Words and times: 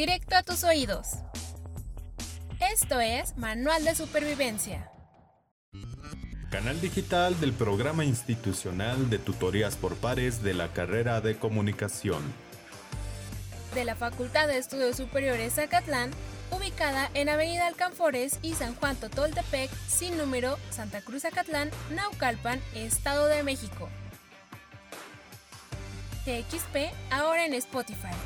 directo 0.00 0.34
a 0.34 0.42
tus 0.42 0.64
oídos. 0.64 1.08
Esto 2.72 3.00
es 3.00 3.36
Manual 3.36 3.84
de 3.84 3.94
Supervivencia. 3.94 4.90
Canal 6.50 6.80
digital 6.80 7.38
del 7.38 7.52
programa 7.52 8.06
institucional 8.06 9.10
de 9.10 9.18
tutorías 9.18 9.76
por 9.76 9.96
pares 9.96 10.42
de 10.42 10.54
la 10.54 10.68
carrera 10.72 11.20
de 11.20 11.36
comunicación. 11.36 12.22
De 13.74 13.84
la 13.84 13.94
Facultad 13.94 14.48
de 14.48 14.56
Estudios 14.56 14.96
Superiores 14.96 15.56
Zacatlán, 15.56 16.10
ubicada 16.50 17.10
en 17.12 17.28
Avenida 17.28 17.66
Alcanfores 17.66 18.38
y 18.40 18.54
San 18.54 18.74
Juan 18.76 18.96
Totoltepec, 18.96 19.70
sin 19.86 20.16
número, 20.16 20.56
Santa 20.70 21.02
Cruz 21.02 21.22
Zacatlán, 21.22 21.70
Naucalpan, 21.94 22.58
Estado 22.74 23.26
de 23.26 23.42
México. 23.42 23.90
TXP 26.24 26.90
ahora 27.10 27.44
en 27.44 27.52
Spotify. 27.52 28.16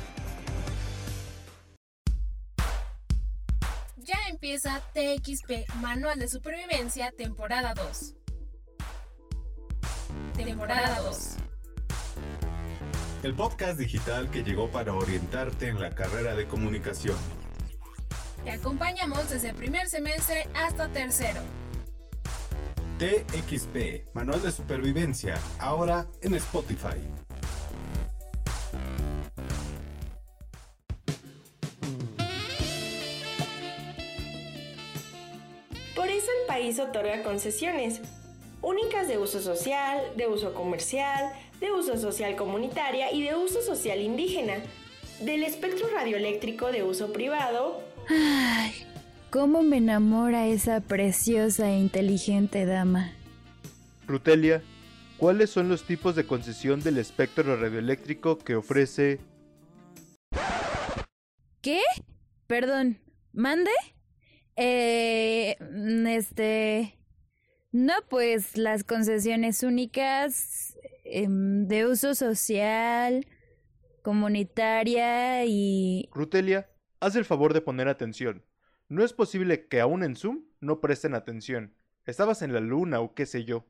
Empieza 4.45 4.79
TXP 4.93 5.67
Manual 5.81 6.19
de 6.19 6.27
Supervivencia 6.27 7.11
temporada 7.17 7.73
2. 7.73 8.13
Temporada 10.35 10.99
2. 11.01 11.37
El 13.23 13.33
podcast 13.33 13.79
digital 13.79 14.29
que 14.29 14.43
llegó 14.43 14.69
para 14.69 14.93
orientarte 14.93 15.69
en 15.69 15.81
la 15.81 15.95
carrera 15.95 16.35
de 16.35 16.45
comunicación. 16.45 17.17
Te 18.43 18.51
acompañamos 18.51 19.27
desde 19.31 19.49
el 19.49 19.55
primer 19.55 19.89
semestre 19.89 20.47
hasta 20.53 20.89
tercero. 20.89 21.41
TXP 22.99 24.13
Manual 24.13 24.43
de 24.43 24.51
Supervivencia 24.51 25.39
ahora 25.57 26.05
en 26.21 26.35
Spotify. 26.35 27.01
Por 36.05 36.13
eso 36.13 36.27
el 36.39 36.45
país 36.45 36.77
otorga 36.77 37.23
concesiones, 37.23 37.99
únicas 38.61 39.07
de 39.07 39.17
uso 39.17 39.41
social, 39.41 40.03
de 40.15 40.27
uso 40.27 40.53
comercial, 40.53 41.33
de 41.59 41.71
uso 41.71 41.97
social 41.97 42.35
comunitaria 42.35 43.11
y 43.11 43.23
de 43.23 43.35
uso 43.35 43.63
social 43.63 43.99
indígena, 43.99 44.53
del 45.21 45.41
espectro 45.41 45.87
radioeléctrico 45.91 46.71
de 46.71 46.83
uso 46.83 47.11
privado. 47.11 47.81
Ay, 48.07 48.85
cómo 49.31 49.63
me 49.63 49.77
enamora 49.77 50.45
esa 50.45 50.79
preciosa 50.79 51.71
e 51.71 51.79
inteligente 51.79 52.67
dama. 52.67 53.11
Rutelia, 54.05 54.61
¿cuáles 55.17 55.49
son 55.49 55.69
los 55.69 55.85
tipos 55.85 56.15
de 56.15 56.27
concesión 56.27 56.83
del 56.83 56.99
espectro 56.99 57.59
radioeléctrico 57.59 58.37
que 58.37 58.55
ofrece... 58.55 59.21
¿Qué? 61.63 61.81
Perdón, 62.45 62.99
¿mande? 63.33 63.71
Eh, 64.55 65.57
este... 66.07 66.97
No, 67.71 67.93
pues 68.09 68.57
las 68.57 68.85
concesiones 68.85 69.61
únicas 69.61 70.77
em, 71.03 71.67
de 71.67 71.85
uso 71.85 72.15
social, 72.15 73.27
comunitaria 74.01 75.43
y... 75.45 76.07
Rutelia, 76.13 76.69
haz 77.01 77.17
el 77.17 77.25
favor 77.25 77.53
de 77.53 77.59
poner 77.59 77.89
atención. 77.89 78.45
No 78.87 79.03
es 79.03 79.11
posible 79.11 79.67
que 79.67 79.81
aún 79.81 80.03
en 80.03 80.15
Zoom 80.15 80.45
no 80.61 80.79
presten 80.79 81.15
atención. 81.15 81.73
Estabas 82.05 82.41
en 82.43 82.53
la 82.53 82.61
luna 82.61 83.01
o 83.01 83.13
qué 83.13 83.25
sé 83.25 83.43
yo. 83.43 83.65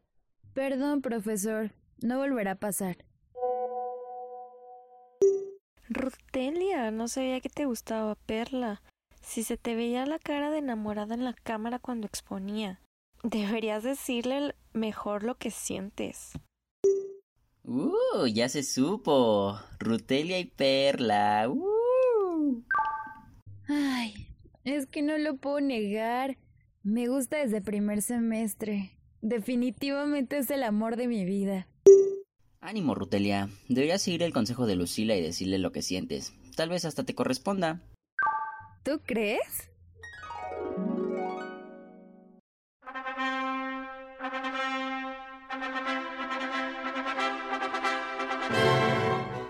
Perdón, 0.53 1.01
profesor, 1.01 1.71
no 2.01 2.19
volverá 2.19 2.51
a 2.51 2.59
pasar. 2.59 2.97
Rutelia, 5.89 6.91
no 6.91 7.07
sabía 7.07 7.41
que 7.41 7.49
te 7.49 7.65
gustaba 7.65 8.15
Perla. 8.15 8.83
Si 9.25 9.43
se 9.43 9.57
te 9.57 9.75
veía 9.75 10.05
la 10.05 10.19
cara 10.19 10.51
de 10.51 10.59
enamorada 10.59 11.15
en 11.15 11.25
la 11.25 11.33
cámara 11.33 11.79
cuando 11.79 12.05
exponía. 12.05 12.79
Deberías 13.23 13.83
decirle 13.83 14.55
mejor 14.71 15.23
lo 15.23 15.35
que 15.35 15.49
sientes. 15.49 16.33
Uh, 17.63 18.27
ya 18.31 18.47
se 18.49 18.61
supo. 18.61 19.59
Rutelia 19.79 20.39
y 20.39 20.45
Perla. 20.45 21.49
Uh. 21.49 22.63
Ay, 23.67 24.27
es 24.63 24.85
que 24.85 25.01
no 25.01 25.17
lo 25.17 25.37
puedo 25.37 25.59
negar. 25.59 26.37
Me 26.83 27.07
gusta 27.07 27.37
desde 27.37 27.61
primer 27.61 28.03
semestre. 28.03 28.91
Definitivamente 29.21 30.37
es 30.37 30.51
el 30.51 30.61
amor 30.61 30.97
de 30.97 31.07
mi 31.07 31.25
vida. 31.25 31.67
Ánimo, 32.61 32.93
Rutelia. 32.93 33.49
Deberías 33.69 34.03
seguir 34.03 34.21
el 34.21 34.33
consejo 34.33 34.67
de 34.67 34.75
Lucila 34.75 35.15
y 35.15 35.21
decirle 35.21 35.57
lo 35.57 35.71
que 35.71 35.81
sientes. 35.81 36.33
Tal 36.55 36.69
vez 36.69 36.85
hasta 36.85 37.03
te 37.03 37.15
corresponda. 37.15 37.81
¿Tú 38.85 39.01
crees? 39.03 39.71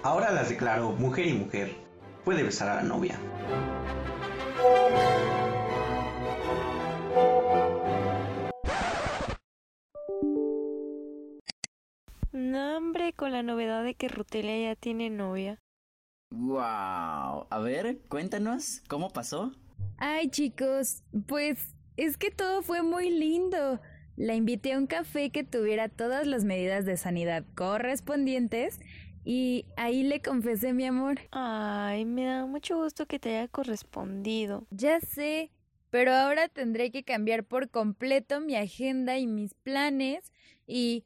Ahora 0.04 0.32
las 0.32 0.48
declaro 0.48 0.92
mujer 0.94 1.26
y 1.26 1.34
mujer. 1.34 1.76
Puede 2.24 2.44
besar 2.44 2.70
a 2.70 2.76
la 2.76 2.84
novia. 2.84 3.20
No, 12.32 12.78
hombre, 12.78 13.12
con 13.12 13.34
la 13.34 13.44
novedad 13.44 13.84
de 13.84 13.96
que 13.96 14.08
Rutelia 14.08 14.70
ya 14.70 14.76
tiene 14.78 15.10
novia. 15.10 15.60
Wow. 16.32 17.48
A 17.50 17.60
ver, 17.64 18.00
cuéntanos, 18.10 18.82
¿cómo 18.88 19.10
pasó? 19.10 19.52
Ay, 19.98 20.30
chicos, 20.30 21.04
pues 21.28 21.76
es 21.98 22.18
que 22.18 22.32
todo 22.32 22.62
fue 22.62 22.82
muy 22.82 23.10
lindo. 23.10 23.80
La 24.18 24.36
invité 24.36 24.74
a 24.74 24.78
un 24.78 24.88
café 24.88 25.30
que 25.30 25.44
tuviera 25.44 25.90
todas 25.90 26.26
las 26.28 26.44
medidas 26.44 26.86
de 26.86 26.98
sanidad 26.98 27.44
correspondientes 27.56 28.80
y 29.24 29.66
ahí 29.76 30.04
le 30.04 30.22
confesé 30.22 30.74
mi 30.74 30.86
amor. 30.86 31.20
Ay, 31.32 32.06
me 32.06 32.26
da 32.26 32.46
mucho 32.46 32.78
gusto 32.78 33.06
que 33.08 33.20
te 33.20 33.38
haya 33.38 33.48
correspondido. 33.48 34.68
Ya 34.72 35.00
sé, 35.00 35.52
pero 35.90 36.14
ahora 36.14 36.48
tendré 36.48 36.92
que 36.92 37.04
cambiar 37.04 37.44
por 37.44 37.70
completo 37.70 38.40
mi 38.40 38.56
agenda 38.56 39.18
y 39.18 39.28
mis 39.28 39.54
planes 39.54 40.32
y... 40.68 41.04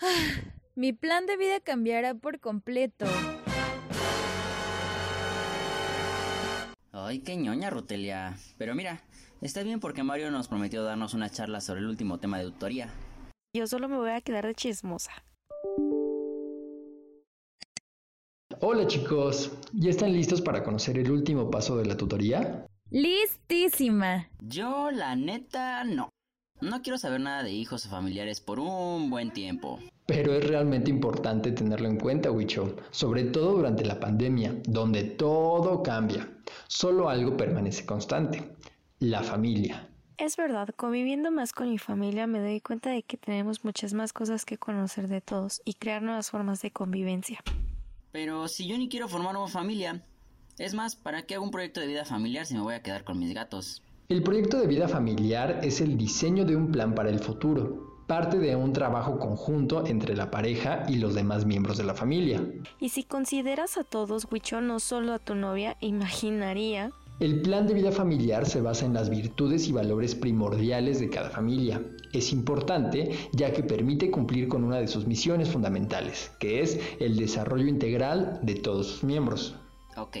Ah, 0.00 0.06
mi 0.74 0.92
plan 0.92 1.26
de 1.26 1.36
vida 1.36 1.60
cambiará 1.60 2.14
por 2.14 2.40
completo. 2.40 3.04
Ay, 7.10 7.18
qué 7.18 7.36
ñoña, 7.36 7.70
Rutelia. 7.70 8.36
Pero 8.56 8.76
mira, 8.76 9.02
está 9.40 9.64
bien 9.64 9.80
porque 9.80 10.04
Mario 10.04 10.30
nos 10.30 10.46
prometió 10.46 10.84
darnos 10.84 11.12
una 11.12 11.28
charla 11.28 11.60
sobre 11.60 11.80
el 11.80 11.86
último 11.86 12.20
tema 12.20 12.38
de 12.38 12.44
tutoría. 12.44 12.88
Yo 13.52 13.66
solo 13.66 13.88
me 13.88 13.96
voy 13.96 14.10
a 14.10 14.20
quedar 14.20 14.46
de 14.46 14.54
chismosa. 14.54 15.10
Hola 18.60 18.86
chicos, 18.86 19.50
¿ya 19.72 19.90
están 19.90 20.12
listos 20.12 20.40
para 20.40 20.62
conocer 20.62 20.98
el 20.98 21.10
último 21.10 21.50
paso 21.50 21.76
de 21.78 21.86
la 21.86 21.96
tutoría? 21.96 22.64
Listísima. 22.90 24.28
Yo, 24.38 24.92
la 24.92 25.16
neta, 25.16 25.82
no. 25.82 26.10
No 26.60 26.82
quiero 26.82 26.98
saber 26.98 27.20
nada 27.20 27.42
de 27.42 27.52
hijos 27.52 27.86
o 27.86 27.88
familiares 27.88 28.40
por 28.40 28.60
un 28.60 29.08
buen 29.08 29.32
tiempo. 29.32 29.78
Pero 30.04 30.34
es 30.34 30.46
realmente 30.46 30.90
importante 30.90 31.52
tenerlo 31.52 31.88
en 31.88 31.96
cuenta, 31.96 32.30
Wicho, 32.30 32.76
sobre 32.90 33.24
todo 33.24 33.56
durante 33.56 33.84
la 33.86 33.98
pandemia, 33.98 34.54
donde 34.64 35.04
todo 35.04 35.82
cambia. 35.82 36.28
Solo 36.68 37.08
algo 37.08 37.36
permanece 37.36 37.86
constante, 37.86 38.56
la 38.98 39.22
familia. 39.22 39.88
Es 40.18 40.36
verdad, 40.36 40.68
conviviendo 40.76 41.30
más 41.30 41.54
con 41.54 41.70
mi 41.70 41.78
familia 41.78 42.26
me 42.26 42.40
doy 42.40 42.60
cuenta 42.60 42.90
de 42.90 43.04
que 43.04 43.16
tenemos 43.16 43.64
muchas 43.64 43.94
más 43.94 44.12
cosas 44.12 44.44
que 44.44 44.58
conocer 44.58 45.08
de 45.08 45.22
todos 45.22 45.62
y 45.64 45.74
crear 45.74 46.02
nuevas 46.02 46.30
formas 46.30 46.60
de 46.60 46.72
convivencia. 46.72 47.38
Pero 48.12 48.48
si 48.48 48.66
yo 48.66 48.76
ni 48.76 48.90
quiero 48.90 49.08
formar 49.08 49.34
una 49.34 49.48
familia, 49.48 50.04
es 50.58 50.74
más, 50.74 50.94
¿para 50.94 51.22
qué 51.22 51.36
hago 51.36 51.44
un 51.44 51.50
proyecto 51.50 51.80
de 51.80 51.86
vida 51.86 52.04
familiar 52.04 52.44
si 52.44 52.52
me 52.52 52.60
voy 52.60 52.74
a 52.74 52.82
quedar 52.82 53.04
con 53.04 53.18
mis 53.18 53.32
gatos? 53.32 53.82
El 54.10 54.24
proyecto 54.24 54.58
de 54.58 54.66
vida 54.66 54.88
familiar 54.88 55.60
es 55.62 55.80
el 55.80 55.96
diseño 55.96 56.44
de 56.44 56.56
un 56.56 56.72
plan 56.72 56.96
para 56.96 57.10
el 57.10 57.20
futuro, 57.20 58.02
parte 58.08 58.40
de 58.40 58.56
un 58.56 58.72
trabajo 58.72 59.20
conjunto 59.20 59.86
entre 59.86 60.16
la 60.16 60.32
pareja 60.32 60.82
y 60.88 60.96
los 60.96 61.14
demás 61.14 61.46
miembros 61.46 61.78
de 61.78 61.84
la 61.84 61.94
familia. 61.94 62.44
Y 62.80 62.88
si 62.88 63.04
consideras 63.04 63.78
a 63.78 63.84
todos, 63.84 64.26
Wicho, 64.28 64.60
no 64.60 64.80
solo 64.80 65.12
a 65.12 65.20
tu 65.20 65.36
novia, 65.36 65.76
imaginaría... 65.78 66.90
El 67.20 67.40
plan 67.42 67.68
de 67.68 67.74
vida 67.74 67.92
familiar 67.92 68.46
se 68.46 68.60
basa 68.60 68.84
en 68.84 68.94
las 68.94 69.10
virtudes 69.10 69.68
y 69.68 69.72
valores 69.72 70.16
primordiales 70.16 70.98
de 70.98 71.08
cada 71.08 71.30
familia. 71.30 71.80
Es 72.12 72.32
importante 72.32 73.16
ya 73.30 73.52
que 73.52 73.62
permite 73.62 74.10
cumplir 74.10 74.48
con 74.48 74.64
una 74.64 74.78
de 74.78 74.88
sus 74.88 75.06
misiones 75.06 75.50
fundamentales, 75.50 76.32
que 76.40 76.62
es 76.62 76.80
el 76.98 77.16
desarrollo 77.16 77.68
integral 77.68 78.40
de 78.42 78.56
todos 78.56 78.88
sus 78.88 79.04
miembros. 79.04 79.54
Ok, 79.96 80.16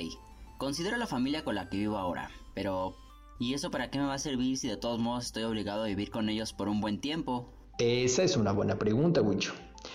considero 0.58 0.96
la 0.96 1.08
familia 1.08 1.42
con 1.42 1.56
la 1.56 1.68
que 1.68 1.78
vivo 1.78 1.98
ahora, 1.98 2.30
pero 2.54 2.94
¿y 3.40 3.54
eso 3.54 3.70
para 3.70 3.90
qué 3.90 3.98
me 3.98 4.04
va 4.04 4.14
a 4.14 4.18
servir 4.18 4.58
si 4.58 4.68
de 4.68 4.76
todos 4.76 5.00
modos 5.00 5.26
estoy 5.26 5.44
obligado 5.44 5.82
a 5.82 5.86
vivir 5.86 6.10
con 6.10 6.28
ellos 6.28 6.52
por 6.52 6.68
un 6.68 6.80
buen 6.80 7.00
tiempo? 7.00 7.48
Esa 7.78 8.22
es 8.22 8.36
una 8.36 8.52
buena 8.52 8.78
pregunta, 8.78 9.22
Wicho. 9.22 9.54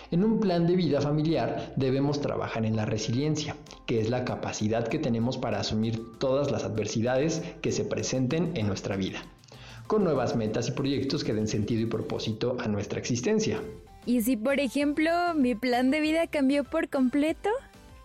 En 0.10 0.24
un 0.24 0.40
plan 0.40 0.66
de 0.66 0.76
vida 0.76 1.00
familiar 1.00 1.72
debemos 1.76 2.20
trabajar 2.20 2.66
en 2.66 2.76
la 2.76 2.86
resiliencia, 2.86 3.56
que 3.86 4.02
es 4.02 4.10
la 4.10 4.26
capacidad 4.26 4.88
que 4.88 4.98
tenemos 4.98 5.38
para 5.38 5.60
asumir 5.60 6.18
todas 6.18 6.50
las 6.50 6.64
adversidades 6.64 7.44
que 7.62 7.72
se 7.72 7.86
presenten 7.86 8.58
en 8.58 8.66
nuestra 8.66 8.98
vida, 8.98 9.22
con 9.86 10.04
nuevas 10.04 10.36
metas 10.36 10.70
y 10.70 10.72
proyectos 10.72 11.24
que 11.24 11.36
den 11.36 11.48
sentido 11.48 11.82
y 11.82 11.86
propósito 11.86 12.58
a 12.60 12.68
nuestra 12.68 12.98
existencia. 12.98 13.62
¿Y 14.08 14.24
si, 14.24 14.38
por 14.38 14.60
ejemplo, 14.60 15.12
mi 15.36 15.54
plan 15.54 15.92
de 15.92 16.00
vida 16.00 16.26
cambió 16.26 16.64
por 16.64 16.90
completo? 16.90 17.52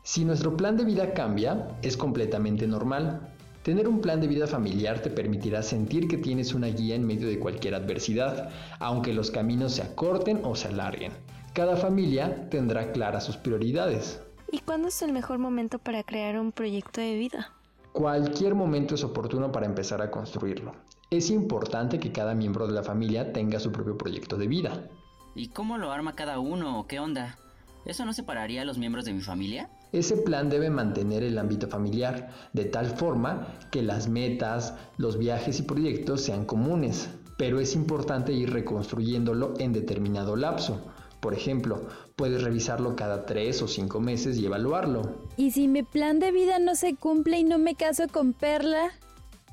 Si 0.02 0.26
nuestro 0.26 0.54
plan 0.54 0.76
de 0.76 0.84
vida 0.84 1.14
cambia, 1.14 1.78
es 1.81 1.96
completamente 1.96 2.66
normal. 2.66 3.34
Tener 3.62 3.88
un 3.88 4.00
plan 4.00 4.22
de 4.22 4.26
vida 4.26 4.46
familiar 4.46 5.00
te 5.02 5.10
permitirá 5.10 5.62
sentir 5.62 6.08
que 6.08 6.16
tienes 6.16 6.54
una 6.54 6.68
guía 6.68 6.94
en 6.94 7.06
medio 7.06 7.28
de 7.28 7.38
cualquier 7.38 7.74
adversidad, 7.74 8.48
aunque 8.78 9.12
los 9.12 9.30
caminos 9.30 9.72
se 9.72 9.82
acorten 9.82 10.40
o 10.44 10.56
se 10.56 10.68
alarguen. 10.68 11.12
Cada 11.52 11.76
familia 11.76 12.48
tendrá 12.48 12.90
claras 12.92 13.24
sus 13.24 13.36
prioridades. 13.36 14.22
¿Y 14.50 14.60
cuándo 14.60 14.88
es 14.88 15.02
el 15.02 15.12
mejor 15.12 15.38
momento 15.38 15.78
para 15.78 16.02
crear 16.02 16.40
un 16.40 16.52
proyecto 16.52 17.02
de 17.02 17.16
vida? 17.16 17.52
Cualquier 17.92 18.54
momento 18.54 18.94
es 18.94 19.04
oportuno 19.04 19.52
para 19.52 19.66
empezar 19.66 20.00
a 20.00 20.10
construirlo. 20.10 20.72
Es 21.10 21.28
importante 21.28 22.00
que 22.00 22.12
cada 22.12 22.34
miembro 22.34 22.66
de 22.66 22.72
la 22.72 22.82
familia 22.82 23.32
tenga 23.32 23.60
su 23.60 23.70
propio 23.72 23.98
proyecto 23.98 24.36
de 24.36 24.46
vida. 24.46 24.88
¿Y 25.34 25.48
cómo 25.48 25.76
lo 25.76 25.92
arma 25.92 26.14
cada 26.14 26.38
uno? 26.38 26.86
¿Qué 26.88 26.98
onda? 26.98 27.36
¿Eso 27.84 28.06
no 28.06 28.14
separaría 28.14 28.62
a 28.62 28.64
los 28.64 28.78
miembros 28.78 29.04
de 29.04 29.12
mi 29.12 29.20
familia? 29.20 29.68
Ese 29.92 30.16
plan 30.16 30.48
debe 30.48 30.70
mantener 30.70 31.22
el 31.25 31.38
ámbito 31.38 31.66
familiar, 31.69 32.31
de 32.52 32.64
tal 32.64 32.87
forma 32.87 33.58
que 33.70 33.82
las 33.82 34.08
metas, 34.08 34.75
los 34.98 35.19
viajes 35.19 35.58
y 35.58 35.62
proyectos 35.62 36.20
sean 36.20 36.44
comunes, 36.44 37.08
pero 37.37 37.58
es 37.58 37.75
importante 37.75 38.32
ir 38.32 38.52
reconstruyéndolo 38.52 39.54
en 39.58 39.72
determinado 39.72 40.37
lapso. 40.37 40.81
Por 41.20 41.34
ejemplo, 41.34 41.87
puedes 42.16 42.42
revisarlo 42.42 42.96
cada 42.96 43.26
tres 43.26 43.60
o 43.62 43.69
cinco 43.69 44.00
meses 44.00 44.38
y 44.38 44.46
evaluarlo. 44.46 45.26
¿Y 45.37 45.50
si 45.50 45.69
mi 45.69 45.82
plan 45.82 46.19
de 46.19 46.32
vida 46.32 46.58
no 46.58 46.75
se 46.75 46.94
cumple 46.94 47.38
y 47.38 47.44
no 47.44 47.58
me 47.58 47.75
caso 47.75 48.04
con 48.10 48.32
Perla? 48.32 48.90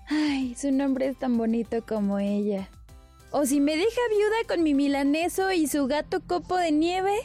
Ay, 0.08 0.56
su 0.56 0.72
nombre 0.72 1.08
es 1.08 1.18
tan 1.18 1.38
bonito 1.38 1.84
como 1.86 2.20
ella. 2.20 2.70
¿O 3.32 3.46
si 3.46 3.60
me 3.60 3.76
deja 3.76 4.02
viuda 4.10 4.36
con 4.48 4.64
mi 4.64 4.74
milaneso 4.74 5.52
y 5.52 5.68
su 5.68 5.88
gato 5.88 6.22
copo 6.22 6.56
de 6.58 6.72
nieve? 6.72 7.16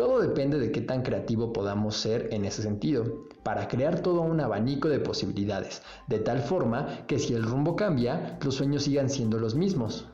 Todo 0.00 0.18
depende 0.18 0.58
de 0.58 0.72
qué 0.72 0.80
tan 0.80 1.02
creativo 1.02 1.52
podamos 1.52 1.94
ser 1.94 2.32
en 2.32 2.46
ese 2.46 2.62
sentido, 2.62 3.28
para 3.42 3.68
crear 3.68 4.00
todo 4.00 4.22
un 4.22 4.40
abanico 4.40 4.88
de 4.88 4.98
posibilidades, 4.98 5.82
de 6.06 6.18
tal 6.18 6.40
forma 6.40 7.04
que 7.06 7.18
si 7.18 7.34
el 7.34 7.42
rumbo 7.42 7.76
cambia, 7.76 8.38
los 8.42 8.54
sueños 8.54 8.84
sigan 8.84 9.10
siendo 9.10 9.38
los 9.38 9.54
mismos. 9.54 10.08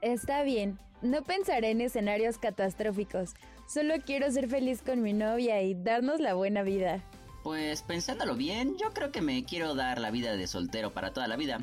Está 0.00 0.42
bien, 0.42 0.80
no 1.02 1.22
pensaré 1.22 1.70
en 1.70 1.82
escenarios 1.82 2.36
catastróficos, 2.36 3.34
solo 3.68 3.94
quiero 4.04 4.28
ser 4.32 4.48
feliz 4.48 4.82
con 4.82 5.02
mi 5.02 5.12
novia 5.12 5.62
y 5.62 5.74
darnos 5.74 6.18
la 6.18 6.34
buena 6.34 6.64
vida. 6.64 7.04
Pues 7.44 7.82
pensándolo 7.82 8.34
bien, 8.34 8.76
yo 8.76 8.92
creo 8.92 9.12
que 9.12 9.22
me 9.22 9.44
quiero 9.44 9.76
dar 9.76 10.00
la 10.00 10.10
vida 10.10 10.32
de 10.32 10.48
soltero 10.48 10.92
para 10.92 11.12
toda 11.12 11.28
la 11.28 11.36
vida. 11.36 11.60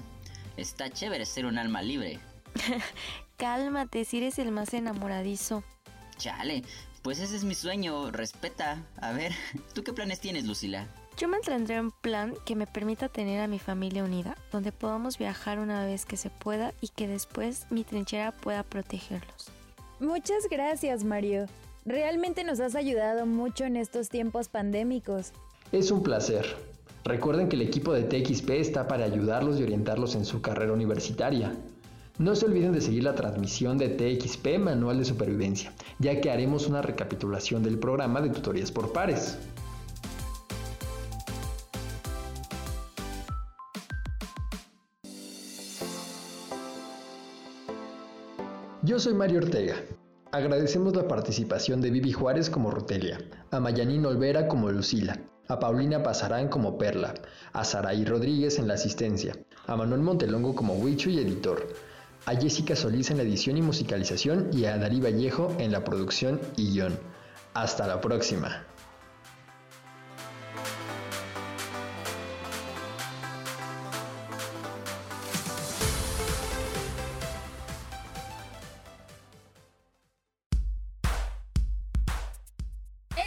Está 0.56 0.90
chévere 0.90 1.26
ser 1.26 1.46
un 1.46 1.58
alma 1.58 1.82
libre. 1.82 2.20
Cálmate, 3.36 4.06
si 4.06 4.20
eres 4.20 4.40
el 4.40 4.54
más 4.54 4.74
enamoradizo. 4.74 5.62
Chale, 6.18 6.64
pues 7.06 7.20
ese 7.20 7.36
es 7.36 7.44
mi 7.44 7.54
sueño, 7.54 8.10
respeta. 8.10 8.84
A 8.98 9.12
ver, 9.12 9.32
¿tú 9.76 9.84
qué 9.84 9.94
planes 9.94 10.20
tienes, 10.20 10.46
Lucila? 10.46 10.88
Yo 11.20 11.28
mantendré 11.28 11.80
un 11.80 11.92
plan 11.92 12.34
que 12.46 12.56
me 12.56 12.66
permita 12.66 13.10
tener 13.10 13.42
a 13.42 13.48
mi 13.48 13.60
familia 13.60 14.04
unida, 14.04 14.36
donde 14.52 14.72
podamos 14.72 15.20
viajar 15.20 15.60
una 15.60 15.86
vez 15.86 16.04
que 16.04 16.18
se 16.18 16.32
pueda 16.32 16.74
y 16.82 16.88
que 16.88 17.08
después 17.08 17.68
mi 17.70 17.84
trinchera 17.84 18.32
pueda 18.32 18.64
protegerlos. 18.64 19.52
Muchas 20.00 20.50
gracias, 20.50 21.04
Mario. 21.04 21.46
Realmente 21.86 22.44
nos 22.44 22.60
has 22.60 22.74
ayudado 22.74 23.28
mucho 23.28 23.66
en 23.66 23.78
estos 23.78 24.10
tiempos 24.10 24.50
pandémicos. 24.50 25.32
Es 25.72 25.92
un 25.92 26.02
placer. 26.02 26.58
Recuerden 27.04 27.50
que 27.50 27.56
el 27.56 27.62
equipo 27.62 27.94
de 27.94 28.02
TXP 28.02 28.50
está 28.50 28.88
para 28.88 29.06
ayudarlos 29.06 29.60
y 29.60 29.64
orientarlos 29.64 30.16
en 30.16 30.26
su 30.26 30.42
carrera 30.42 30.74
universitaria. 30.74 31.56
No 32.18 32.34
se 32.34 32.46
olviden 32.46 32.72
de 32.72 32.80
seguir 32.80 33.04
la 33.04 33.14
transmisión 33.14 33.78
de 33.78 33.90
TXP 33.90 34.58
Manual 34.58 35.00
de 35.00 35.04
Supervivencia, 35.04 35.74
ya 36.00 36.22
que 36.22 36.32
haremos 36.32 36.66
una 36.66 36.82
recapitulación 36.82 37.62
del 37.62 37.78
programa 37.78 38.22
de 38.22 38.30
tutorías 38.30 38.72
por 38.72 38.94
pares. 38.94 39.38
Yo 48.82 48.98
soy 48.98 49.14
Mario 49.14 49.40
Ortega. 49.40 49.76
Agradecemos 50.32 50.96
la 50.96 51.10
participación 51.10 51.82
de 51.82 51.90
Vivi 51.90 52.14
Juárez 52.14 52.50
como 52.50 52.72
Rotelia, 52.72 53.20
a 53.52 53.60
Mayanín 53.60 54.06
Olvera 54.06 54.48
como 54.48 54.72
Lucila, 54.72 55.20
a 55.50 55.60
Paulina 55.60 56.02
Pasarán 56.02 56.48
como 56.48 56.78
Perla, 56.78 57.14
a 57.52 57.66
Saraí 57.66 58.06
Rodríguez 58.06 58.58
en 58.58 58.70
la 58.70 58.76
asistencia, 58.76 59.34
a 59.68 59.76
Manuel 59.76 60.02
Montelongo 60.02 60.56
como 60.56 60.76
Huicho 60.76 61.10
y 61.10 61.20
editor, 61.20 61.68
a 62.26 62.36
Jessica 62.36 62.76
Solís 62.76 63.12
en 63.12 63.18
la 63.18 63.24
edición 63.24 63.58
y 63.58 63.62
musicalización 63.62 64.50
y 64.52 64.66
a 64.66 64.78
Darí 64.78 65.00
Vallejo 65.00 65.56
en 65.60 65.72
la 65.72 65.84
producción 65.84 66.42
y 66.58 66.72
guion. 66.72 67.00
Hasta 67.54 67.88
la 67.88 68.02
próxima. 68.02 68.66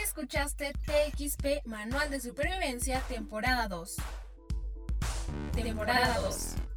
Escuchaste 0.03 0.73
TXP 0.85 1.67
Manual 1.67 2.11
de 2.11 2.21
Supervivencia, 2.21 3.01
temporada 3.09 3.69
2. 3.69 3.97
Temporada 5.55 6.19
2 6.21 6.68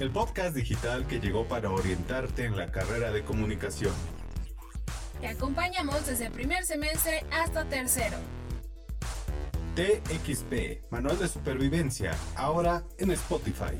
el 0.00 0.10
podcast 0.10 0.54
digital 0.54 1.06
que 1.06 1.20
llegó 1.20 1.46
para 1.46 1.70
orientarte 1.70 2.44
en 2.44 2.56
la 2.56 2.70
carrera 2.70 3.12
de 3.12 3.24
comunicación. 3.24 3.94
Te 5.20 5.28
acompañamos 5.28 6.06
desde 6.06 6.30
primer 6.30 6.64
semestre 6.64 7.24
hasta 7.32 7.64
tercero. 7.64 8.18
TXP, 9.74 10.90
Manual 10.90 11.18
de 11.18 11.28
Supervivencia, 11.28 12.14
ahora 12.34 12.82
en 12.98 13.10
Spotify. 13.12 13.76